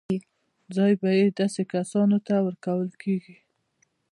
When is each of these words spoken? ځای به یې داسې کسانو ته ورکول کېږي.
ځای 0.75 0.93
به 1.01 1.09
یې 1.19 1.27
داسې 1.39 1.61
کسانو 1.73 2.17
ته 2.27 2.35
ورکول 2.47 2.89
کېږي. 3.03 3.37